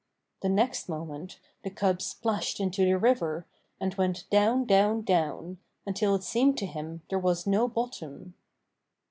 The 0.41 0.49
next 0.49 0.89
moment 0.89 1.37
the 1.61 1.69
cub 1.69 2.01
splashed 2.01 2.57
Buster 2.57 2.63
and 2.63 2.75
Loup 2.75 2.87
21 2.87 2.89
into 2.89 2.91
the 2.91 2.99
river, 3.27 3.47
and 3.79 3.93
went 3.93 4.29
down, 4.31 4.65
down, 4.65 5.03
down 5.03 5.59
until 5.85 6.15
it 6.15 6.23
seemed 6.23 6.57
to 6.57 6.65
him 6.65 7.03
there 7.09 7.19
was 7.19 7.45
no 7.45 7.67
bottom. 7.67 8.33